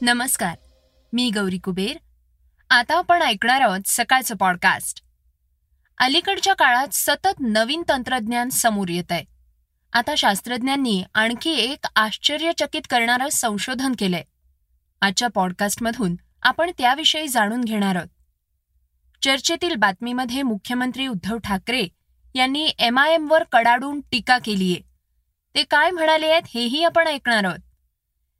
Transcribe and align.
नमस्कार 0.00 0.56
मी 1.12 1.30
गौरी 1.30 1.58
कुबेर. 1.58 1.96
आता 2.70 2.98
आपण 2.98 3.22
ऐकणार 3.22 3.60
आहोत 3.60 3.80
सकाळचं 3.86 4.36
पॉडकास्ट 4.36 5.02
अलीकडच्या 5.98 6.54
काळात 6.54 6.88
सतत 6.92 7.40
नवीन 7.40 7.82
तंत्रज्ञान 7.88 8.48
समोर 8.48 8.88
येत 8.88 9.12
आहे. 9.12 9.24
आता 9.92 10.14
शास्त्रज्ञांनी 10.14 11.04
आणखी 11.14 11.50
एक 11.50 11.86
आश्चर्यचकित 11.96 12.80
करणारं 12.90 13.28
संशोधन 13.28 13.92
केलंय. 13.98 14.22
आजच्या 15.00 15.28
पॉडकास्टमधून 15.28 16.16
आपण 16.42 16.70
त्याविषयी 16.78 17.28
जाणून 17.28 17.64
घेणार 17.64 17.96
आहोत. 17.96 18.08
चर्चेतील 19.22 19.74
बातमीमध्ये 19.74 20.42
मुख्यमंत्री 20.42 21.06
उद्धव 21.06 21.38
ठाकरे 21.38 21.88
यांनी 22.34 22.72
एम 22.78 22.98
आय 22.98 23.14
एमवर 23.14 23.42
कडाडून 23.52 24.00
टीका 24.00 24.38
केलीये. 24.38 24.80
ते 25.54 25.62
काय 25.62 25.90
म्हणाले 25.90 26.26
आहेत 26.26 26.42
हेही 26.54 26.84
आपण 26.84 27.06
ऐकणार 27.06 27.44
आहोत. 27.44 27.58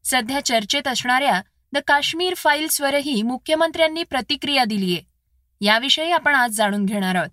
सध्या 0.04 0.44
चर्चेत 0.44 0.88
असणाऱ्या 0.88 1.40
द 1.72 1.78
काश्मीर 1.86 2.34
फाईल्सवरही 2.34 3.22
मुख्यमंत्र्यांनी 3.22 4.02
प्रतिक्रिया 4.02 4.64
दिलीये. 4.64 5.02
याविषयी 5.60 6.10
आपण 6.10 6.34
आज 6.34 6.50
जाणून 6.50 6.84
घेणार 6.84 7.14
आहोत. 7.14 7.30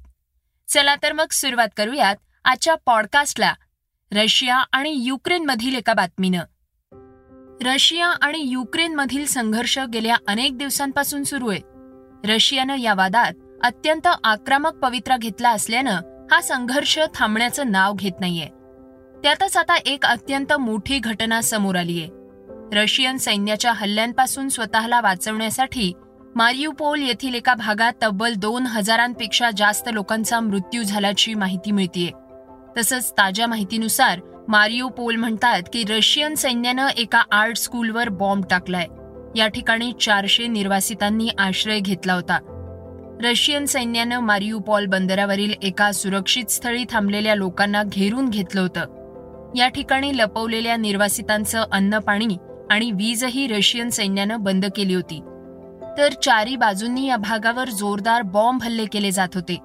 चला 0.70 0.96
तर 0.96 1.14
मग 1.14 1.26
सुरुवात 1.32 1.68
करूयात 1.78 2.16
आजच्या 2.46 2.76
पॉडकास्टला. 2.76 3.54
रशिया 4.12 4.58
आणि 4.58 4.92
युक्रेनमधील 4.92 5.76
एका 5.76 5.94
बातमीनं. 5.94 6.44
रशिया 7.62 8.08
आणि 8.08 8.40
युक्रेनमधील 8.40 9.26
संघर्ष 9.26 9.80
गेल्या 9.94 10.16
अनेक 10.28 10.58
दिवसांपासून 10.58 11.24
सुरू 11.24 11.48
आहे. 11.48 11.60
रशियानं 12.34 12.80
या 12.80 12.94
वादात 12.94 13.34
अत्यंत 13.64 14.08
आक्रमक 14.24 14.72
पवित्रा 14.72 15.18
घेतला 15.18 15.50
असल्यानं 15.50 16.28
हा 16.32 16.42
संघर्ष 16.42 17.00
थांबण्याचं 17.16 17.72
नाव 17.72 17.94
घेत 17.94 18.20
नाहीये. 18.20 18.48
त्यातच 19.24 19.58
आता 19.58 19.76
एक 19.76 20.06
अत्यंत 20.06 20.54
मोठी 20.54 21.00
घटना 21.00 21.42
समोर 21.42 21.76
आलीये. 21.76 22.25
रशियन 22.74 23.18
सैन्याच्या 23.18 23.72
हल्ल्यांपासून 23.72 24.50
स्वतःला 24.50 25.02
वाचवण्यासाठी 25.02 25.94
मारियुपोल 26.36 27.02
येथील 27.02 27.36
एका 27.36 27.54
भागात 27.54 27.94
तब्बल 28.04 28.34
दोन 28.34 28.64
हजारांपेक्षा 28.64 29.50
जास्त 29.58 29.90
लोकांचा 29.94 30.40
मृत्यू 30.40 30.84
झाल्याची 30.84 31.34
माहिती 31.34 31.72
मिळतीये. 31.72 32.12
तसंच 32.78 33.12
ताज्या 33.12 33.48
माहितीनुसार 33.48 34.20
मारियुपोल 34.48 35.16
म्हणतात 35.16 35.62
की 35.74 35.84
रशियन 35.90 36.36
सैन्यानं 36.36 36.88
एका 36.88 37.24
आर्ट 37.32 37.58
स्कूलवर 37.58 38.10
बॉम्ब 38.10 38.44
टाकलाय. 38.50 38.86
या 39.36 39.48
ठिकाणी 39.48 39.92
चारशे 40.02 40.48
निर्वासितांनी 40.48 41.30
आश्रय 41.38 41.80
घेतला 41.80 42.14
होता. 42.14 42.40
रशियन 43.24 43.66
सैन्यानं 43.66 44.20
मारियुपॉल 44.20 44.86
बंदरावरील 44.86 45.54
एका 45.64 45.92
सुरक्षित 45.92 46.52
स्थळी 46.52 46.84
थांबलेल्या 46.90 47.36
लोकांना 47.36 47.84
घेरून 47.84 48.30
घेतलं 48.30 48.62
होतं. 48.62 48.86
या 49.56 49.68
ठिकाणी 49.68 50.18
लपवलेल्या 50.18 50.78
निर्वासितांचं 50.78 51.64
अन्न 51.72 52.00
पाणी 52.00 52.28
आणि 52.72 52.92
वीजही 52.92 53.48
रशियन 53.48 53.90
सैन्यानं 53.90 54.44
बंद 54.44 54.66
केली 54.76 54.94
होती. 54.94 55.20
तर 55.98 56.14
चारी 56.24 56.56
बाजूंनी 56.56 57.08
या 57.08 57.18
भागावर 57.18 57.70
जोरदार 57.70 58.22
बॉम्ब 58.22 58.64
हल्ले 58.64 58.86
केले 58.86 59.12
जात 59.12 59.36
होते. 59.36 59.58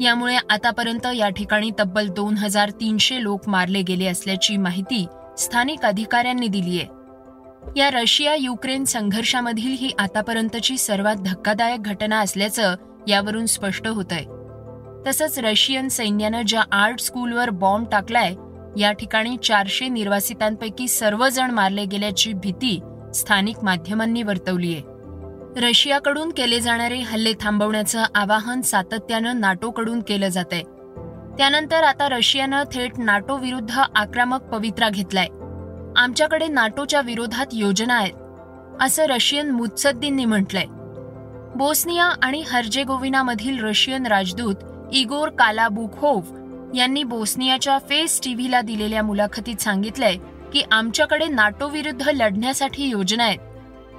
यामुळे 0.00 0.36
आतापर्यंत 0.50 1.06
या 1.14 1.28
ठिकाणी 1.28 1.70
तब्बल 1.78 2.08
दोन 2.08 2.36
हजार 2.36 2.70
तीनशे 2.70 3.22
लोक 3.22 3.48
मारले 3.48 3.82
गेले 3.82 4.06
असल्याची 4.06 4.56
माहिती 4.56 5.06
स्थानिक 5.38 5.84
अधिकाऱ्यांनी 5.84 6.48
दिली 6.48 6.80
आहे. 6.80 6.86
या 7.76 7.90
रशिया 7.90 8.34
युक्रेन 8.34 8.84
संघर्षामधील 8.84 9.76
ही 9.78 9.90
आतापर्यंतची 9.98 10.78
सर्वात 10.78 11.16
धक्कादायक 11.16 11.82
घटना 11.82 12.20
असल्याचं 12.20 12.74
यावरून 13.08 13.46
स्पष्ट 13.46 13.88
होत 13.88 14.04
आहे 14.10 14.24
तसंच 15.06 15.38
रशियन 15.38 15.88
सैन्यानं 15.88 16.42
ज्या 16.42 16.62
आर्ट 16.72 17.00
स्कूलवर 17.00 17.50
बॉम्ब 17.50 17.88
टाकलाय 17.92 18.34
या 18.76 18.92
ठिकाणी 18.92 19.36
चारशे 19.36 19.88
निर्वासितांपैकी 19.88 20.88
सर्वजण 20.88 21.50
मारले 21.50 21.84
गेल्याची 21.84 22.32
भीती 22.32 22.80
स्थानिक 23.14 23.56
माध्यमांनी 23.62 24.22
वर्तवलीय 24.22 24.80
रशियाकडून 25.60 26.30
केले 26.30 26.60
जाणारे 26.60 26.98
हल्ले 26.98 27.32
थांबवण्याचं 27.40 28.04
आवाहन 28.14 28.60
सातत्यानं 28.60 29.40
नाटोकडून 29.40 30.00
केलं 30.00 30.28
जात 30.28 30.54
त्यानंतर 31.38 31.82
आता 31.82 32.08
रशियानं 32.08 32.62
थेट 32.72 32.92
नाटो 32.98 33.36
विरुद्ध 33.36 33.80
आक्रमक 33.96 34.42
पवित्रा 34.42 34.88
घेतलाय. 34.88 35.26
आमच्याकडे 35.96 36.46
नाटोच्या 36.46 37.00
विरोधात 37.00 37.46
योजना 37.52 37.94
आहेत 37.94 38.12
असं 38.80 39.02
रशियन 39.02 39.50
मुत्सद्दींनी 39.50 40.24
म्हटलंय. 40.24 40.64
बोस्निया 41.56 42.04
आणि 42.04 42.44
हर्जेगोविनामधील 42.50 43.64
रशियन 43.64 44.06
राजदूत 44.06 44.54
इगोर 44.92 45.28
कालाबुखोव्ह 45.28 46.43
यांनी 46.74 47.04
बोस्नियाच्या 47.04 47.78
फेस 47.78 48.20
टीव्हीला 48.24 48.60
दिलेल्या 48.60 49.02
मुलाखतीत 49.02 49.56
सांगितलंय 49.56 50.16
की 50.52 50.62
आमच्याकडे 50.70 51.26
नाटो 51.26 51.68
विरुद्ध 51.68 52.08
लढण्यासाठी 52.08 52.84
योजना 52.84 53.24
आहेत. 53.24 53.38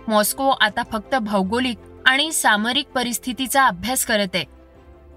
मॉस्को 0.08 0.50
आता 0.50 0.84
फक्त 0.91 1.16
भौगोलिक 1.16 1.78
आणि 2.06 2.31
सामरिक 2.31 2.88
परिस्थितीचा 2.88 3.68
अभ्यास 3.68 4.06
करत 4.06 4.28
आहे. 4.34 4.46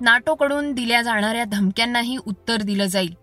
नाटोकडून 0.00 0.72
दिल्या 0.72 1.02
जाणाऱ्या 1.02 1.44
धमक्यांनाही 1.44 2.16
उत्तर 2.16 2.56
दिलं 2.56 2.86
जाईल 2.86 3.14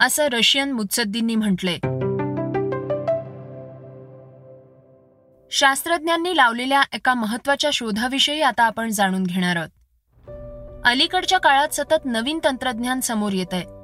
असं 0.00 0.26
रशियन 0.26 0.72
मुत्सद्दींनी 0.72 1.34
म्हटलंय. 1.34 1.78
शास्त्रज्ञांनी 5.50 6.36
लावलेल्या 6.36 6.82
एका 6.92 7.14
महत्त्वाच्या 7.14 7.70
शोधाविषयी 7.72 8.42
आता 8.42 8.62
आपण 8.62 8.90
जाणून 8.90 9.22
घेणार 9.22 9.56
आहोत. 9.56 9.68
अलीकडच्या 10.84 11.38
काळात 11.38 11.68
सतत 11.68 12.04
नवीन 12.04 12.38
तंत्रज्ञान 12.44 13.00
समोर 13.00 13.32
येत 13.32 13.54
आहे. 13.54 13.77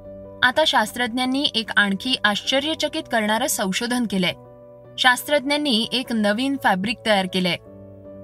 आता 0.45 0.63
शास्त्रज्ञांनी 0.67 1.51
एक 1.55 1.69
आणखी 1.77 2.15
आश्चर्यचकित 2.23 3.03
करणारं 3.11 3.47
संशोधन 3.47 4.05
केलंय. 4.11 4.33
शास्त्रज्ञांनी 4.97 5.87
एक 5.91 6.13
नवीन 6.13 6.57
फॅब्रिक 6.63 6.97
तयार 7.05 7.25
केलंय 7.33 7.55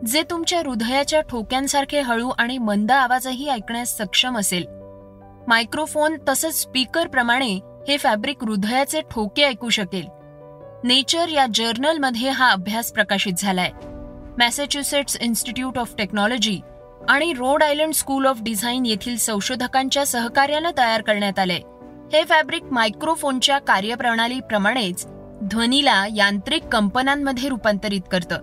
जे 0.05 0.23
तुमच्या 0.29 0.59
हृदयाच्या 0.59 1.21
ठोक्यांसारखे 1.21 2.01
हळू 2.01 2.29
आणि 2.29 2.57
मंद 2.57 2.91
आवाजही 2.91 3.49
ऐकण्यास 3.49 3.97
सक्षम 3.97 4.37
असेल. 4.37 4.65
मायक्रोफोन 5.47 6.17
तसंच 6.29 6.61
स्पीकर 6.61 7.07
प्रमाणे 7.07 7.59
हे 7.87 7.97
फॅब्रिक 7.97 8.43
हृदयाचे 8.43 9.01
ठोके 9.01 9.43
ऐकू 9.43 9.69
शकेल. 9.69 10.05
नेचर 10.83 11.29
या 11.29 11.45
जर्नलमध्ये 11.53 12.29
हा 12.29 12.51
अभ्यास 12.51 12.91
प्रकाशित 12.91 13.33
झालाय. 13.37 13.71
मॅसेच्युसेट्स 14.39 15.17
इन्स्टिट्यूट 15.21 15.77
ऑफ 15.77 15.93
टेक्नॉलॉजी 15.97 16.59
आणि 17.09 17.33
Rhode 17.33 17.63
Island 17.63 17.93
School 17.93 18.25
of 18.25 18.41
Design 18.41 18.85
येथील 18.85 19.17
संशोधकांच्या 19.17 20.05
सहकार्यानं 20.05 20.71
तयार 20.77 21.01
करण्यात 21.01 21.39
आलंय. 21.39 21.59
हे 22.13 22.23
फॅब्रिक 22.23 22.63
मायक्रोफोनच्या 22.63 23.59
कार्यप्रणालीप्रमाणेच 23.59 25.05
ध्वनीला 25.43 26.05
यांत्रिक 26.15 26.63
कंपनांमध्ये 26.63 27.49
रूपांतरित 27.49 28.01
करतं? 28.11 28.35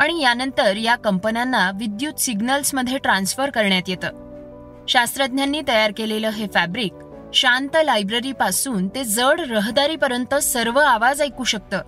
आणि 0.00 0.22
यानंतर 0.22 0.76
या 0.76 0.94
कंपन्यांना 0.94 1.70
विद्युत 1.74 2.20
सिग्नल्समध्ये 2.20 2.98
ट्रान्सफर 2.98 3.50
करण्यात 3.50 3.82
येतं. 3.88 4.84
शास्त्रज्ञांनी 4.88 5.62
तयार 5.68 5.92
केलेलं 5.96 6.28
हे 6.28 6.46
फॅब्रिक 6.54 6.92
शांत 7.34 7.76
लायब्ररीपासून 7.84 8.88
ते 8.88 9.04
जड 9.04 9.40
रहदारीपर्यंत 9.40 10.34
सर्व 10.34 10.78
आवाज 10.78 11.22
ऐकू 11.22 11.44
शकतं. 11.44 11.82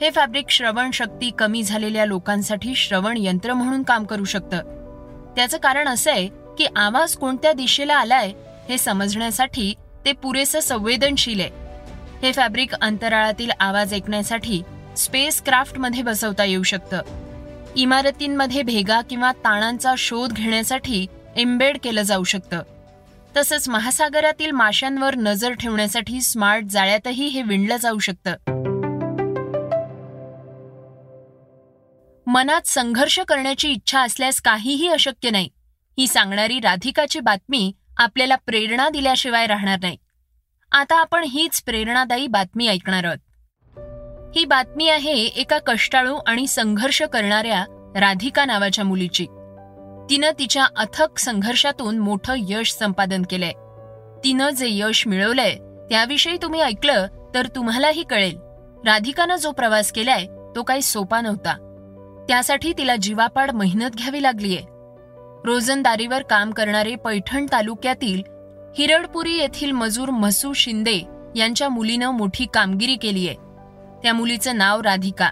हे 0.00 0.10
फॅब्रिक 0.10 0.50
श्रवण 0.50 0.90
शक्ती 0.90 1.30
कमी 1.30 1.62
झालेल्या 1.62 2.04
लोकांसाठी 2.04 2.74
श्रवण 2.74 3.14
यंत्र 3.16 3.52
म्हणून 3.52 3.82
काम 3.82 4.04
करू 4.04 4.24
शकतं. 4.24 4.58
त्याचं 5.36 5.58
कारण 5.58 5.88
असं 5.88 6.10
आहे 6.10 6.28
की 6.58 6.66
आवाज 6.76 7.16
कोणत्या 7.16 7.52
दिशेला 7.52 7.94
आलाय 7.94 8.32
हे 8.68 8.78
समजण्यासाठी 8.78 9.74
ते 10.06 10.12
पुरेसं 10.12 10.60
संवेदनशील 10.60 11.40
आहे. 11.40 11.50
हे 12.22 12.32
फॅब्रिक 12.32 12.74
अंतराळातील 12.74 13.50
आवाज 13.60 13.94
ऐकण्यासाठी 13.94 14.62
स्पेस 14.96 15.42
क्राफ्टमध्ये 15.42 16.02
बसवता 16.02 16.44
येऊ 16.44 16.62
शकतं. 16.62 17.00
इमारतींमध्ये 17.76 18.62
भेगा 18.62 19.00
किंवा 19.00 19.32
ताणांचा 19.32 19.94
शोध 19.98 20.32
घेण्यासाठी 20.32 21.06
एम्बेड 21.36 21.78
केलं 21.84 22.02
जाऊ 22.02 22.24
शकतं. 22.24 22.62
तसंच 23.36 23.68
महासागरातील 23.68 24.50
माशांवर 24.50 25.14
नजर 25.14 25.52
ठेवण्यासाठी 25.52 26.20
स्मार्ट 26.20 26.64
जाळ्यातही 26.64 27.26
हे 27.26 27.42
विणलं 27.42 27.76
जाऊ 27.76 27.98
शकतं. 27.98 28.34
मनात 32.26 32.66
संघर्ष 32.66 33.20
करण्याची 33.20 33.68
इच्छा 33.68 34.00
असल्यास 34.00 34.40
काहीही 34.40 34.88
अशक्य 34.88 35.30
नाही. 35.30 35.48
ही 35.98 36.06
सांगणारी 36.06 36.60
राधिकाची 36.60 37.20
बातमी 37.20 37.72
आपल्याला 37.96 38.36
प्रेरणा 38.36 38.88
दिल्याशिवाय 38.88 39.46
राहणार 39.46 39.78
नाही. 39.82 39.96
आता 40.72 41.00
आपण 41.00 41.24
हीच 41.24 41.62
प्रेरणादायी 41.62 42.26
बातमी 42.26 42.68
ऐकणार 42.68 43.04
आहोत. 43.04 43.18
ही 44.36 44.44
बातमी 44.44 44.88
आहे 44.88 45.26
एका 45.26 45.58
कष्टाळू 45.58 46.18
आणि 46.26 46.46
संघर्ष 46.46 47.02
करणाऱ्या 47.02 47.64
राधिका 47.96 48.44
नावाच्या 48.44 48.84
मुलीची. 48.84 49.24
तिनं 50.10 50.30
तिच्या 50.38 50.66
अथक 50.76 51.18
संघर्षातून 51.18 51.98
मोठं 51.98 52.34
यश 52.38 52.72
संपादन 52.72 53.22
केलंय. 53.22 53.52
तिनं 54.24 54.50
जे 54.50 54.66
यश 54.68 55.06
मिळवलंय 55.06 55.54
त्याविषयी 55.90 56.36
तुम्ही 56.42 56.60
ऐकलं 56.60 57.06
तर 57.34 57.46
तुम्हालाही 57.46 58.02
कळेल. 58.02 58.38
राधिकानं 58.86 59.36
जो 59.36 59.52
प्रवास 59.52 59.92
केलाय 59.92 60.26
तो 60.26 60.62
काही 60.62 60.82
सोपा 60.82 61.20
नव्हता. 61.20 61.52
त्यासाठी 62.28 62.72
तिला 62.78 62.96
जीवापाड 62.96 63.50
मेहनत 63.50 63.90
घ्यावी 63.90 64.22
लागलीय. 64.22 64.58
रोजंदारीवर 65.46 66.22
काम 66.22 66.50
करणारे 66.50 66.94
पैठण 66.94 67.46
तालुक्यातील 67.52 68.22
हिरडपुरी 68.78 69.32
येथील 69.36 69.70
मजूर 69.70 70.10
मसू 70.10 70.52
शिंदे 70.52 71.00
यांच्या 71.36 71.68
मुलीनं 71.68 72.10
मोठी 72.10 72.46
कामगिरी 72.54 72.96
केलीय 72.96 73.32
त्या 74.02 74.12
मुलीचं 74.12 74.58
नाव 74.58 74.80
राधिका. 74.80 75.28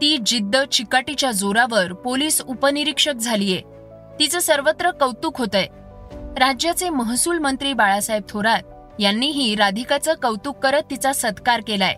ती 0.00 0.18
जिद्द 0.26 0.56
चिकाटीच्या 0.72 1.30
जोरावर 1.30 1.92
पोलीस 1.92 2.40
उपनिरीक्षक 2.40 3.12
झालीये 3.12 3.60
तिचं 4.18 4.38
सर्वत्र 4.38 4.90
कौतुक 4.90 5.38
होतंय. 5.38 5.66
राज्याचे 6.12 6.88
महसूल 6.88 7.38
मंत्री 7.38 7.72
बाळासाहेब 7.72 8.22
थोरात 8.28 8.62
यांनीही 9.00 9.54
राधिकाचं 9.54 10.14
कौतुक 10.22 10.58
करत 10.58 10.82
तिचा 10.90 11.12
सत्कार 11.12 11.60
केलाय. 11.66 11.94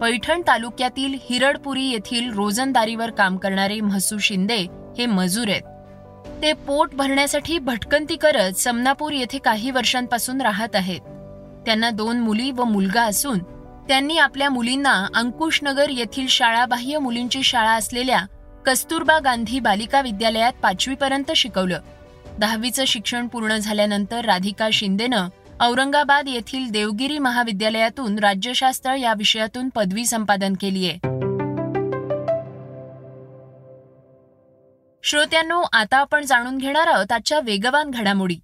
पैठण 0.00 0.42
तालुक्यातील 0.46 1.14
हिरडपुरी 1.30 1.84
येथील 1.84 2.32
रोजंदारीवर 2.32 3.10
काम 3.10 3.36
करणारे 3.36 3.80
महसू 3.80 4.18
शिंदे 4.18 4.66
हे 4.98 5.06
मजूर 5.06 5.48
आहेत. 5.48 5.62
ते 6.42 6.52
पोट 6.52 6.94
भरण्यासाठी 6.94 7.58
भटकंती 7.58 8.16
करत 8.16 8.52
समनापूर 8.52 9.12
येथे 9.12 9.38
काही 9.38 9.70
वर्षांपासून 9.70 10.40
राहत 10.40 10.76
आहेत. 10.76 11.00
त्यांना 11.66 11.90
दोन 11.90 12.18
मुली 12.18 12.50
व 12.50 12.64
मुलगा 12.64 13.02
असून 13.02 13.38
त्यांनी 13.88 14.18
आपल्या 14.18 14.50
मुलींना 14.50 15.06
अंकुशनगर 15.14 15.90
येथील 15.90 16.26
शाळाबाह्य 16.26 16.98
मुलींची 16.98 17.42
शाळा 17.42 17.72
असलेल्या 17.72 18.20
कस्तुरबा 18.66 19.18
गांधी 19.18 19.60
बालिका 19.60 20.00
विद्यालयात 20.00 20.52
पाचवीपर्यंत 20.62 21.32
शिकवलं. 21.36 21.80
दहावीचं 22.38 22.84
शिक्षण 22.84 23.26
पूर्ण 23.26 23.56
झाल्यानंतर 23.56 24.24
राधिका 24.24 24.68
शिंदेनं 24.72 25.28
औरंगाबाद 25.60 26.28
येथील 26.28 26.70
देवगिरी 26.70 27.18
महाविद्यालयातून 27.18 28.18
राज्यशास्त्र 28.18 28.94
या 28.94 29.12
विषयातून 29.18 29.68
पदवी 29.68 30.06
संपादन 30.06 30.52
केलीय. 30.60 30.92
श्रोत्यांनो 35.14 35.60
आता 35.72 35.96
आपण 35.96 36.24
जाणून 36.26 36.56
घेणार 36.58 36.86
आहोत 36.86 37.12
आजच्या 37.12 37.38
वेगवान 37.40 37.90
घडामोडी. 37.90 38.36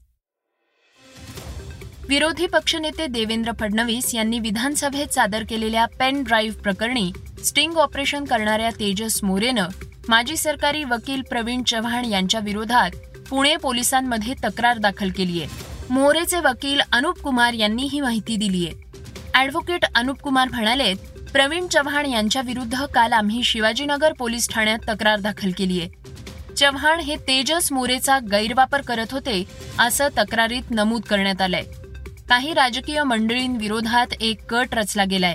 विरोधी 2.09 2.47
पक्षनेते 2.47 3.07
देवेंद्र 3.07 3.53
फडणवीस 3.61 4.15
यांनी 4.15 4.39
विधानसभेत 4.39 5.15
सादर 5.15 5.45
केलेल्या 5.49 5.87
पेन 5.99 6.23
ड्राईव्ह 6.23 6.61
प्रकरणी 6.63 7.11
स्टिंग 7.45 7.77
ऑपरेशन 7.77 8.25
करणाऱ्या 8.25 8.71
तेजस 8.71 9.19
मोरेनं 9.23 9.69
माजी 10.09 10.37
सरकारी 10.37 10.85
वकील 10.85 11.23
प्रवीण 11.31 11.63
चव्हाण 11.63 12.05
यांच्या 12.05 12.41
विरोधात 12.41 12.97
पुणे 13.31 13.57
पोलिसांमध्ये 13.57 14.35
तक्रार 14.45 14.79
दाखल 14.79 15.11
केली 15.11 15.43
आहे 15.43 15.93
मोरेचे 15.93 16.41
वकील 16.41 16.81
अनुप 16.93 17.21
कुमार 17.21 17.55
यांनी 17.55 17.89
ही 17.93 18.01
माहिती 18.01 18.37
दिली 18.37 18.67
आहे 18.67 19.19
अॅडव्होकेट 19.35 19.85
अनुप 19.95 20.21
कुमार 20.21 20.49
म्हणालेत 20.49 21.31
प्रवीण 21.33 21.67
चव्हाण 21.67 22.07
यांच्या 22.07 22.43
विरुद्ध 22.43 22.85
काल 22.85 23.13
आम्ही 23.13 23.43
शिवाजीनगर 23.45 24.13
पोलीस 24.13 24.49
ठाण्यात 24.49 24.89
तक्रार 24.89 25.21
दाखल 25.21 25.51
केली 25.59 25.81
आहे 25.81 26.19
चव्हाण 26.57 27.01
हे 27.01 27.17
तेजस 27.17 27.73
मोरेचा 27.73 28.19
गैरवापर 28.19 28.81
करत 28.81 29.07
होते 29.11 29.45
असं 29.79 30.09
तक्रारीत 30.19 30.63
नमूद 30.71 31.03
करण्यात 31.03 31.43
आलंय. 31.43 31.63
काही 32.29 32.55
राजकीय 32.55 33.03
मंडळींविरोधात 33.03 34.07
एक 34.21 34.55
कट 34.55 34.75
रचला 34.75 35.05
गेलाय 35.05 35.35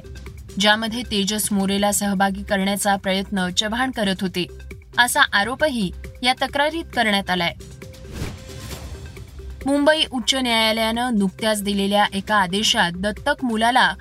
ज्यामध्ये 0.59 1.03
तेजस 1.03 1.51
मोरेला 1.51 1.91
सहभागी 1.91 2.43
करण्याचा 2.43 2.95
प्रयत्न 2.95 3.49
चव्हाण 3.49 3.91
करत 3.91 4.15
होते 4.21 4.45
असा 4.97 5.21
आरोपही 5.33 5.91
या 6.23 6.33
तक्रारीत 6.41 6.85
करण्यात 6.95 7.29
आलाय. 7.29 7.53
मुंबई 9.65 10.03
उच्च 10.11 10.35
न्यायालयानं 10.35 11.17
नुकत्याच 11.17 11.63
दिलेल्या 11.63 12.05
एका 12.13 12.35
आदेशात 12.35 12.91
दत्तक 12.95 13.45
मुलाला 13.45 13.93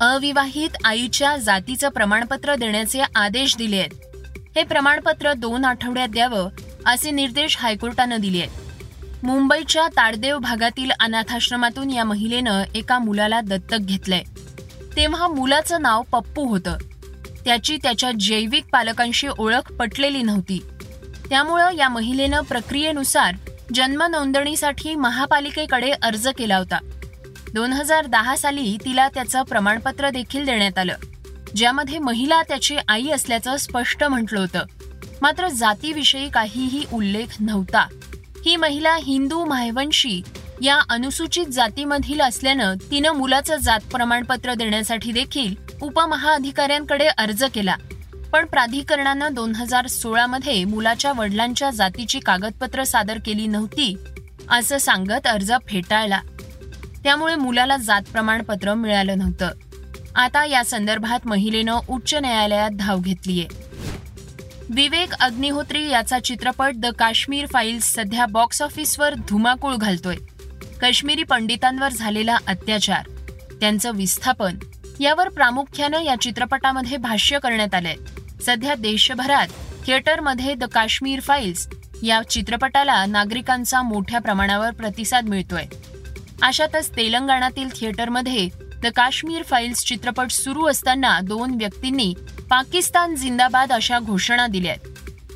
अविवाहित 0.00 0.70
आईच्या 0.84 1.36
जातीचं 1.36 1.88
प्रमाणपत्र 1.88 2.54
देण्याचे 2.54 3.02
आदेश 3.14 3.56
दिले 3.56 3.76
आहेत. 3.76 4.05
हे 4.56 4.64
प्रमाणपत्र 4.64 5.32
दोन 5.32 5.64
आठवड्यात 5.64 6.08
द्यावं 6.08 6.48
असे 6.86 7.10
निर्देश 7.10 7.56
हायकोर्टानं 7.56 8.20
दिले 8.20 8.38
आहेत. 8.38 8.50
मुंबईच्या 9.24 9.88
ताडदेव 9.88 10.38
भागातील 10.38 10.90
अनाथाश्रमातून 11.00 11.90
या 11.90 12.04
महिलेनं 12.04 12.62
एका 12.74 12.98
मुलाला 12.98 13.40
दत्तक 13.40 13.76
घेतलंय. 13.80 14.22
तेव्हा 14.96 15.28
मुलाचं 15.28 15.82
नाव 15.82 16.02
पप्पू 16.02 16.44
होतं. 16.44 16.76
त्याची 17.44 17.78
त्याच्या 17.82 18.10
जैविक 18.20 18.64
पालकांशी 18.72 19.28
ओळख 19.38 19.72
पटलेली 19.72 20.22
नव्हती. 20.22 20.64
त्यामुळं 21.30 21.74
या 21.74 21.88
महिलेनं 21.88 22.40
प्रक्रियेनुसार 22.40 23.34
जन्म 23.74 24.02
नोंदणीसाठी 24.02 24.94
महापालिकेकडे 24.94 25.90
अर्ज 25.90 26.28
केला 26.38 26.56
होता. 26.56 26.78
दोन 27.54 27.72
हजार 27.72 28.06
दहा 28.06 28.36
साली 28.36 28.76
तिला 28.84 29.08
त्याचं 29.08 29.42
प्रमाणपत्र 29.42 30.10
देखील 30.10 30.44
देण्यात 30.44 30.78
आलं. 30.78 30.96
ज्यामध्ये 31.56 31.98
महिला 31.98 32.42
त्याची 32.42 32.76
आई 32.88 33.08
असल्याचं 33.08 33.56
स्पष्ट 33.56 34.04
म्हटलं 34.04 34.40
होतं. 34.40 34.62
मात्र 35.22 35.48
जातीविषयी 35.48 36.28
काहीही 36.28 36.84
उल्लेख 36.92 37.36
नव्हता. 37.40 37.86
ही 38.46 38.56
महिला 38.56 38.96
हिंदू 38.96 39.44
मायवंशी 39.44 40.22
या 40.62 40.80
अनुसूचित 40.90 41.46
जातीमधील 41.46 42.20
असल्यानं 42.20 42.74
तिनं 42.90 43.12
मुलाचं 43.12 43.56
जात 43.56 43.80
प्रमाणपत्र 43.90 44.54
देण्यासाठी 44.54 45.12
देखील 45.12 45.54
उपमहाअधिकाऱ्यांकडे 45.82 47.06
अर्ज 47.06 47.44
केला. 47.44 47.76
पण 48.32 48.46
प्राधिकरणानं 48.46 49.28
दोन 49.32 49.54
हजार 49.54 49.86
सोळामध्ये 49.86 50.64
मुलाच्या 50.64 51.12
वडिलांच्या 51.12 51.70
जातीची 51.70 52.18
कागदपत्र 52.18 52.84
सादर 52.84 53.18
केली 53.26 53.46
नव्हती 53.46 53.96
असं 54.50 54.78
सांगत 54.78 55.26
अर्ज 55.26 55.52
फेटाळला. 55.68 56.20
त्यामुळे 57.04 57.34
मुलाला 57.34 57.76
जात 57.76 58.02
प्रमाणपत्र 58.12 58.74
मिळालं 58.74 59.18
नव्हतं. 59.18 59.48
आता 60.16 60.44
या 60.44 60.64
संदर्भात 60.64 61.26
महिलेनं 61.26 61.78
उच्च 61.88 62.14
न्यायालयात 62.14 62.70
धाव 62.70 62.98
घेतलीय. 62.98 63.44
विवेक 64.70 65.12
अग्निहोत्री 65.12 65.88
याचा 65.88 66.18
चित्रपट 66.18 66.72
द 66.76 66.86
काश्मीर 66.86 67.46
फाईल्स 67.46 67.94
सध्या 67.94 68.26
बॉक्स 68.26 68.62
ऑफिसवर 68.62 69.14
धुमाकूळ 69.14 69.74
घालतोय. 69.74 70.16
काश्मीरी 70.80 71.22
पंडितांवर 71.22 71.88
झालेला 71.88 72.36
अत्याचार 72.46 73.08
त्यांचं 73.60 73.90
विस्थापन 73.94 74.58
यावर 75.00 75.28
प्रामुख्यानं 75.28 76.00
या 76.00 76.20
चित्रपटामध्ये 76.20 76.96
भाष्य 76.96 77.38
करण्यात 77.38 77.74
आलंय. 77.74 77.94
सध्या 78.46 78.74
देशभरात 78.74 79.46
थिएटरमध्ये 79.86 80.54
द 80.54 80.64
काश्मीर 80.64 81.20
फाईल्स 81.20 81.68
या 82.02 82.22
चित्रपटाला 82.30 83.06
नागरिकांचा 83.06 83.82
मोठ्या 83.82 84.20
प्रमाणावर 84.20 84.70
प्रतिसाद 84.70 85.28
मिळतोय. 85.28 85.64
अशातच 86.42 86.96
तेलंगणातील 86.96 87.68
थिएटरमध्ये 87.80 88.65
द 88.82 88.86
काश्मीर 88.86 89.42
फाईल्स 89.42 89.84
चित्रपट 89.84 90.30
सुरू 90.30 90.66
असताना 90.66 91.20
दोन 91.20 91.54
व्यक्तींनी 91.54 92.14
पाकिस्तान 92.50 93.14
जिंदाबाद 93.14 93.72
अशा 93.72 93.98
घोषणा 93.98 94.46
दिल्या 94.46 94.74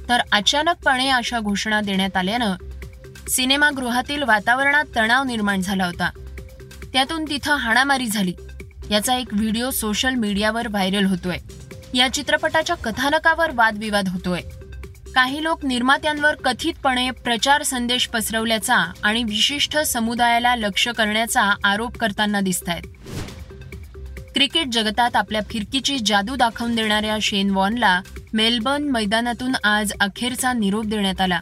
तर 0.08 0.20
अचानकपणे 0.32 1.08
अशा 1.08 1.40
घोषणा 1.40 1.80
देण्यात 1.80 2.16
आल्यानं 2.16 2.54
सिनेमागृहातील 3.28 4.22
वातावरणात 4.22 4.84
तणाव 4.96 5.24
निर्माण 5.24 5.60
झाला 5.60 5.86
होता. 5.86 6.10
त्यातून 6.92 7.24
तिथं 7.24 7.54
हाणामारी 7.56 8.06
झाली. 8.06 8.32
याचा 8.90 9.14
एक 9.14 9.34
व्हिडिओ 9.34 9.70
सोशल 9.70 10.14
मीडियावर 10.14 10.68
व्हायरल 10.68 11.06
होतोय. 11.06 11.38
या 11.94 12.08
चित्रपटाच्या 12.08 12.76
कथानकावर 12.76 13.50
वादविवाद 13.54 14.08
होतोय. 14.08 14.40
काही 15.14 15.42
लोक 15.42 15.64
निर्मात्यांवर 15.64 16.34
कथितपणे 16.34 17.10
प्रचार 17.10 17.62
संदेश 17.62 18.06
पसरवल्याचा 18.06 18.92
आणि 19.02 19.24
विशिष्ट 19.24 19.78
समुदायाला 19.78 20.56
लक्ष 20.56 20.88
करण्याचा 20.88 21.54
आरोप 21.64 21.96
करताना 21.96 22.40
दिसत 22.40 22.68
आहेत 22.68 22.82
क्रिकेट 24.40 24.68
जगतात 24.72 25.16
आपल्या 25.16 25.40
फिरकीची 25.50 25.98
जादू 25.98 26.34
दाखवून 26.36 26.74
देणाऱ्या 26.74 27.16
शेन 27.22 27.50
वॉनला 27.50 28.00
मेलबर्न 28.32 28.82
मैदानातून 28.82 29.54
आज 29.64 29.92
अखेरचा 30.00 30.52
निरोप 30.52 30.84
देण्यात 30.84 31.20
आला. 31.20 31.40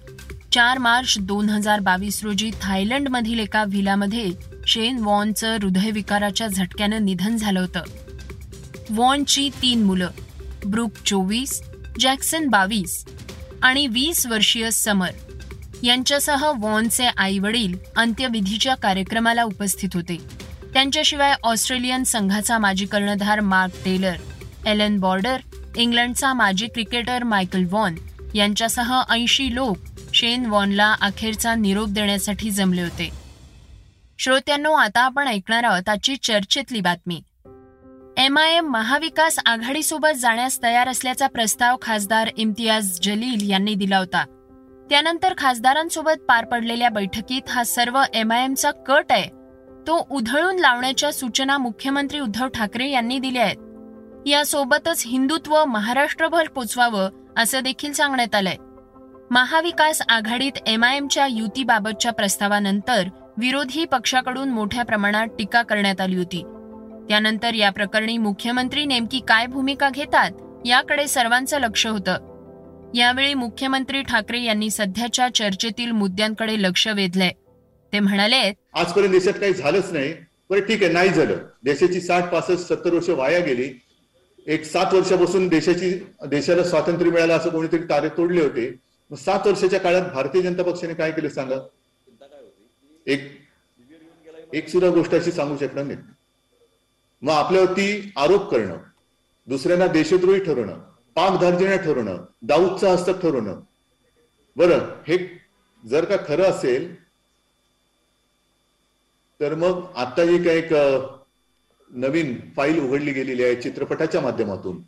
चार 0.52 0.78
मार्च 0.78 1.14
दोन 1.18 1.48
हजार 1.48 1.80
बावीस 1.80 2.22
रोजी 2.24 2.50
थायलंडमधील 2.62 3.38
एका 3.38 3.64
व्हिलामध्ये 3.64 4.30
शेन 4.66 4.98
वॉनचं 4.98 5.54
हृदयविकाराच्या 5.54 6.46
झटक्यानं 6.46 7.04
निधन 7.04 7.36
झालं 7.36 7.60
होतं. 7.60 7.82
वॉनची 8.90 9.48
तीन 9.62 9.82
मुलं 9.82 10.10
ब्रुक 10.66 10.90
चोवीस 11.06 11.62
जॅक्सन 12.00 12.48
बावीस 12.48 13.04
आणि 13.62 13.86
वीस 13.86 14.26
वर्षीय 14.26 14.70
समर 14.70 15.10
यांच्यासह 15.82 16.52
वॉनचे 16.58 17.06
आई 17.06 17.38
वडील 17.38 17.78
अंत्यविधीच्या 17.96 18.74
कार्यक्रमाला 18.74 19.42
उपस्थित 19.42 19.88
होते. 19.94 20.47
त्यांच्याशिवाय 20.78 21.34
ऑस्ट्रेलियन 21.42 22.02
संघाचा 22.04 22.58
माजी 22.58 22.86
कर्णधार 22.86 23.40
मार्क 23.40 23.72
टेलर 23.84 24.14
एलन 24.66 24.98
बॉर्डर 25.00 25.36
इंग्लंडचा 25.76 26.32
माजी 26.32 26.66
क्रिकेटर 26.66 27.24
मायकल 27.24 27.64
वॉन 27.70 27.94
यांच्यासह 28.34 29.02
ऐंशी 29.10 29.54
लोक 29.54 29.78
शेन 30.14 30.46
वॉनला 30.46 30.94
अखेरचा 31.00 31.54
निरोप 31.54 31.88
देण्यासाठी 31.88 32.50
जमले 32.50 32.82
होते. 32.82 33.10
श्रोत्यांनो 34.18 34.72
आता 34.72 35.00
आपण 35.00 35.28
ऐकणार 35.28 35.64
आहोत 35.64 35.88
आजची 35.88 36.16
चर्चेतली 36.16 36.80
बातमी. 36.80 37.20
एम 38.16 38.38
आय 38.38 38.56
एम 38.56 38.66
महाविकास 38.66 39.38
आघाडीसोबत 39.46 40.18
जाण्यास 40.18 40.62
तयार 40.62 40.88
असल्याचा 40.88 41.26
प्रस्ताव 41.26 41.76
खासदार 41.82 42.30
इम्तियाज 42.36 42.98
जलील 43.02 43.50
यांनी 43.50 43.74
दिला 43.74 43.98
होता. 43.98 44.24
त्यानंतर 44.90 45.34
खासदारांसोबत 45.38 46.22
पार 46.28 46.44
पडलेल्या 46.44 46.88
बैठकीत 46.88 47.50
हा 47.50 47.64
सर्व 47.64 48.02
एम 48.14 48.32
आय 48.32 48.44
एमचा 48.44 48.70
कट 48.70 49.06
आहे. 49.10 49.37
तो 49.88 50.06
उधळून 50.10 50.56
लावण्याच्या 50.56 51.12
सूचना 51.12 51.58
मुख्यमंत्री 51.58 52.20
उद्धव 52.20 52.48
ठाकरे 52.48 52.90
यांनी 52.90 53.18
दिल्या 53.18 53.44
आहेत. 53.44 53.56
यासोबतच 54.26 55.04
हिंदुत्व 55.06 55.64
महाराष्ट्रभर 55.64 56.48
पोचवावं 56.48 57.10
असं 57.36 57.60
देखील 57.60 57.92
सांगण्यात 57.92 58.34
आलंय. 58.34 58.56
महाविकास 59.30 60.02
आघाडीत 60.08 60.52
एमआयएमच्या 60.66 61.26
युतीबाबतच्या 61.26 62.12
प्रस्तावानंतर 62.12 63.02
विरोधी 63.36 63.84
पक्षाकडून 63.84 64.48
मोठ्या 64.48 64.84
प्रमाणात 64.84 65.26
टीका 65.38 65.62
करण्यात 65.62 66.00
आली 66.00 66.16
होती. 66.16 66.42
त्यानंतर 67.08 67.54
या 67.54 67.70
प्रकरणी 67.70 68.18
मुख्यमंत्री 68.18 68.84
नेमकी 68.84 69.20
काय 69.28 69.46
भूमिका 69.46 69.90
घेतात 69.90 70.30
याकडे 70.66 71.06
सर्वांचं 71.06 71.60
लक्ष 71.60 71.86
होतं. 71.86 72.16
यावेळी 72.94 73.34
मुख्यमंत्री 73.34 74.02
ठाकरे 74.02 74.42
यांनी 74.42 74.70
सध्याच्या 74.70 75.28
चर्चेतील 75.34 75.90
मुद्द्यांकडे 75.90 76.62
लक्ष 76.62 76.88
वेधलंय. 76.88 77.30
ते 77.92 78.00
म्हणाले 78.00 78.52
आजपर्यंत 78.74 79.12
देशात 79.12 79.32
काही 79.32 79.52
झालंच 79.52 79.92
नाही. 79.92 80.14
बरं 80.50 80.60
ठीक 80.60 80.82
आहे 80.82 80.92
नाही 80.92 81.08
झालं. 81.08 81.38
देशाची 81.64 82.00
साठ 82.00 82.32
पासष्ट 82.32 82.66
सत्तर 82.68 82.94
वर्ष 82.94 83.08
वाया 83.10 83.38
गेली. 83.40 83.70
एक 84.46 84.64
सात 84.64 84.94
वर्षापासून 84.94 85.48
देशाची 85.48 85.90
देशाला 86.26 86.62
स्वातंत्र्य 86.64 87.10
मिळालं 87.10 87.36
असं 87.36 87.50
कोणीतरी 87.50 87.82
तारे 87.90 88.08
तोडले 88.08 88.42
होते. 88.42 88.68
मग 89.10 89.16
सात 89.16 89.46
वर्षाच्या 89.46 89.80
काळात 89.80 90.10
भारतीय 90.14 90.42
जनता 90.42 90.62
पक्षाने 90.62 90.94
काय 90.94 91.10
केलं 91.12 91.28
सांगा? 91.28 91.56
एक 93.06 93.20
एक 94.54 94.68
सुद्धा 94.68 94.90
गोष्ट 94.90 95.14
अशी 95.14 95.32
सांगू 95.32 95.56
शकणार 95.56 95.84
नाही. 95.84 95.98
मग 97.22 97.32
आपल्यावरती 97.32 98.12
आरोप 98.16 98.50
करणं 98.50 98.76
दुसऱ्यांना 99.48 99.86
देशद्रोही 99.86 100.44
ठरवणं 100.44 100.78
पाकधार्जिण्या 101.14 101.76
ठरवणं 101.76 102.24
दाऊदचा 102.42 102.90
हस्तक 102.92 103.20
ठरवणं. 103.22 103.60
बरं 104.56 104.78
हे 105.08 105.16
जर 105.82 106.04
का 106.04 106.16
खरं 106.28 106.42
असेल 106.42 106.94
तर 109.40 109.54
मग 109.54 109.84
आता 109.96 110.24
जी 110.26 110.38
काही 110.44 110.58
एक 110.58 110.72
नवीन 111.90 112.34
फाईल 112.56 112.78
उघडली 112.84 113.12
गेलेली 113.12 113.44
आहे 113.44 113.54
चित्रपटाच्या 113.54 114.20
माध्यमातून 114.20 114.80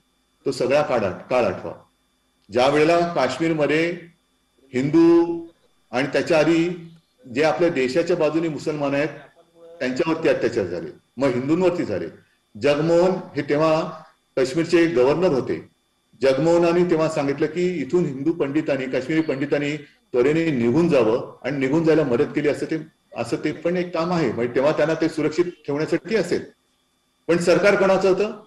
तो 0.47 0.53
सगळा 0.53 0.83
काळ 0.83 1.01
काळ 1.31 1.45
आठवा. 1.45 1.73
ज्या 2.49 2.69
वेळेला 2.69 2.99
काश्मीरमध्ये 3.15 3.91
हिंदू 4.73 5.47
आणि 5.93 6.07
त्याच्या 6.13 6.39
आधी 6.39 6.69
जे 7.35 7.43
आपल्या 7.43 7.69
देशाच्या 7.69 8.17
बाजूने 8.17 8.49
मुसलमान 8.49 8.95
आहेत 8.95 9.09
त्यांच्यावरती 9.81 10.29
अत्याचार 10.29 10.65
झाले. 10.65 10.91
मग 11.17 11.29
हिंदूंवरती 11.29 11.85
झाले. 11.85 12.07
जगमोहन 12.55 13.11
हे 13.37 13.43
तेव्हा 13.49 13.81
काश्मीरचे 14.37 14.87
गव्हर्नर 14.87 15.33
होते. 15.33 15.59
जगमोहनाने 16.21 16.85
तेव्हा 16.91 17.09
सांगितलं 17.09 17.47
की 17.47 17.67
इथून 17.83 18.05
हिंदू 18.05 18.33
पंडितांनी 18.33 18.87
काश्मीरी 18.87 19.21
पंडितांनी 19.21 19.77
त्वरेने 20.13 20.51
निघून 20.51 20.89
जावं 20.89 21.37
आणि 21.43 21.57
निघून 21.59 21.85
जायला 21.85 22.05
मदत 22.05 22.33
केली 22.35 22.49
असं 22.49 22.67
ते 22.67 22.79
असं 23.13 23.37
ते 23.45 23.53
पण 23.53 23.77
एक 23.77 23.93
काम 23.95 24.13
आहे. 24.13 24.33
म्हणजे 24.33 24.55
तेव्हा 24.55 24.73
त्यांना 24.73 24.95
ते 24.95 25.09
सुरक्षित 25.09 25.45
ठेवण्यासाठी 25.67 26.17
असेल. 26.17 26.45
पण 27.29 27.39
सरकार 27.39 27.77
कोणाचं 27.77 28.09
होतं? 28.09 28.41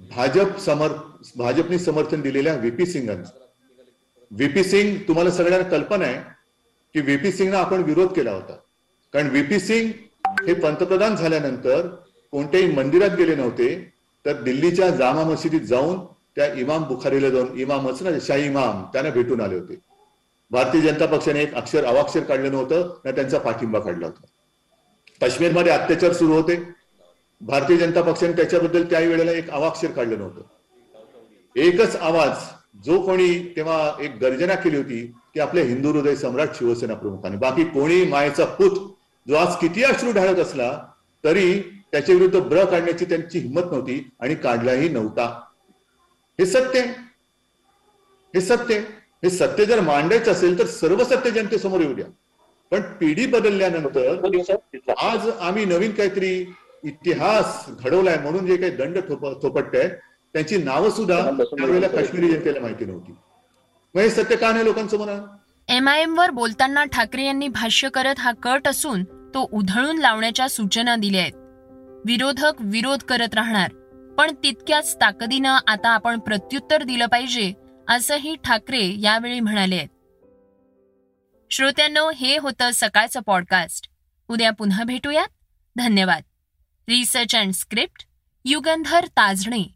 भाजप 0.00 0.58
समर 0.58 0.92
भाजपने 1.36 1.78
समर्थन 1.78 2.20
दिलेल्या 2.20 2.54
व्हीपी 2.56 2.86
सिंगांचं. 2.86 3.30
व्हीपी 4.30 4.64
सिंग 4.64 4.96
तुम्हाला 5.08 5.30
सगळ्यांना 5.30 5.68
कल्पना 5.68 6.04
आहे 6.04 6.20
की 6.94 7.00
व्हीपी 7.00 7.32
सिंगना 7.32 7.58
आपण 7.58 7.82
विरोध 7.82 8.12
केला 8.12 8.32
होता. 8.32 8.56
कारण 9.12 9.28
व्हीपी 9.30 9.60
सिंग 9.60 9.90
हे 10.46 10.54
पंतप्रधान 10.54 11.16
झाल्यानंतर 11.16 11.86
कोणत्याही 12.32 12.72
मंदिरात 12.72 13.10
गेले 13.10 13.34
नव्हते 13.34 13.74
तर 14.24 14.42
दिल्लीच्या 14.42 14.90
जामा 14.90 15.24
मशिदीत 15.24 15.60
जाऊन 15.60 16.04
त्या 16.36 16.46
इमाम 16.52 16.84
बुखारीला 16.84 17.28
जाऊन 17.30 17.58
इमामच 17.58 18.02
ना 18.02 18.10
शाही 18.20 18.46
इमाम 18.46 18.82
त्यांना 18.92 19.10
भेटून 19.10 19.40
आले 19.40 19.54
होते. 19.54 19.74
भारतीय 20.50 20.80
जनता 20.80 21.06
पक्षाने 21.06 21.42
एक 21.42 21.54
अक्षर 21.54 21.84
अवाक्षर 21.84 22.20
काढलं 22.20 22.50
नव्हतं 22.52 23.00
ना 23.04 23.10
त्यांचा 23.10 23.38
पाठिंबा 23.38 23.78
काढला 23.78 24.06
होता. 24.06 24.26
काश्मीरमध्ये 25.20 25.72
अत्याचार 25.72 26.12
सुरू 26.12 26.32
होते. 26.32 26.68
भारतीय 27.40 27.76
जनता 27.76 28.02
पक्षाने 28.02 28.32
त्याच्याबद्दल 28.32 28.84
त्याही 28.84 29.06
वेळेला 29.06 29.30
एक 29.30 29.50
अवाक्षर 29.50 29.90
काढलं 29.90 30.18
नव्हतं. 30.18 30.42
एकच 31.56 31.96
आवाज 31.96 32.30
जो 32.84 33.00
कोणी 33.00 33.52
तेव्हा 33.56 33.92
एक 34.00 34.16
गर्जना 34.16 34.54
केली 34.54 34.76
होती 34.76 35.14
की 35.34 35.40
आपले 35.40 35.62
हिंदू 35.62 35.92
हृदय 35.92 36.14
सम्राट 36.14 36.48
शिवसेना 36.54 36.94
प्रमुखाने. 36.94 37.36
बाकी 37.36 37.64
कोणी 37.64 38.04
मायेचा 38.04 38.44
पुत 38.44 38.96
जो 39.28 39.34
आज 39.34 39.56
किती 39.56 39.84
अश्रू 39.84 40.12
ढाळत 40.12 40.36
असला 40.36 40.86
तरी 41.24 41.60
त्याच्या 41.92 42.14
विरुद्ध 42.14 42.40
ब्र 42.40 42.64
काढण्याची 42.64 43.04
त्यांची 43.04 43.38
हिंमत 43.38 43.62
नव्हती 43.62 44.10
आणि 44.20 44.34
काढलाही 44.34 44.88
नव्हता. 44.88 45.42
हे 46.40 46.46
सत्य. 46.46 46.80
हे 48.34 48.40
सत्य. 48.40 48.80
हे 49.22 49.30
सत्य 49.30 49.64
जर 49.64 49.80
मांडायचं 49.80 50.32
असेल 50.32 50.58
तर 50.58 50.66
सर्व 50.66 51.02
सत्य 51.04 51.30
जनतेसमोर 51.30 51.80
येऊ 51.80 51.94
द्या. 51.94 52.06
पण 52.72 52.80
पिढी 53.00 53.26
बदलल्यानंतर 53.26 54.92
आज 54.98 55.28
आम्ही 55.40 55.64
नवीन 55.64 55.92
काहीतरी 55.92 56.30
इतिहास 56.84 57.64
घडवलाय 57.78 58.16
म्हणून 58.16 58.46
जे 58.46 58.56
काही 58.56 58.72
दंड 58.76 58.98
थोपटत 59.42 59.74
आहेत 59.74 59.90
त्यांची 60.34 60.56
नावं 60.56 60.90
सुद्धा 60.90 61.20
त्यावेळेला 61.32 61.88
काश्मीरी 61.88 62.32
जनतेला 62.32 62.60
माहिती 62.60 62.84
नव्हती. 62.84 63.12
मग 63.94 64.00
हे 64.00 64.10
सत्य 64.10 64.36
का 64.36 64.52
नाही 64.52 64.64
लोकांसमोर 64.64 65.08
एम 65.68 66.18
वर 66.18 66.30
बोलताना 66.30 66.84
ठाकरे 66.84 67.24
यांनी 67.24 67.48
भाष्य 67.48 67.88
करत 67.88 68.20
हा 68.20 68.32
कट 68.42 68.68
असून 68.68 69.04
तो 69.34 69.48
उधळून 69.52 69.98
लावण्याच्या 69.98 70.48
सूचना 70.48 70.96
दिल्या 70.96 71.20
आहेत. 71.20 71.32
विरोधक 72.06 72.60
विरोध 72.62 73.02
करत 73.02 73.34
राहणार. 73.34 73.70
पण 74.18 74.34
तितक्याच 74.42 74.94
ताकदीनं 74.94 75.56
आता 75.66 75.88
आपण 75.88 76.18
प्रत्युत्तर 76.18 76.82
दिलं 76.82 77.06
पाहिजे 77.06 77.52
असंही 77.88 78.36
ठाकरे 78.44 79.00
यावेळी 79.00 79.40
म्हणाले. 79.40 79.86
श्रोत्यांनो 81.50 82.10
हे 82.10 82.38
होतं 82.38 82.70
सकाळचं 82.74 83.20
पॉडकास्ट 83.20 83.88
उद्या 84.28 84.50
पुन्हा 84.50 84.84
भेटूयात. 84.84 85.28
धन्यवाद. 85.76 86.22
Research 86.88 87.36
and 87.36 87.52
script 87.52 88.06
Yugandhar 88.44 89.06
Tajne. 89.06 89.75